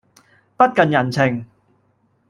[0.57, 1.45] 不近人情